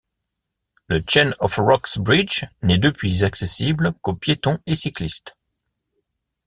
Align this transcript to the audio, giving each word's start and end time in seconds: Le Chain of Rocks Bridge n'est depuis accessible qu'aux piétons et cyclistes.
Le 0.87 1.03
Chain 1.07 1.35
of 1.39 1.57
Rocks 1.57 1.99
Bridge 1.99 2.45
n'est 2.63 2.79
depuis 2.79 3.23
accessible 3.23 3.93
qu'aux 4.01 4.15
piétons 4.15 4.57
et 4.65 4.73
cyclistes. 4.73 5.37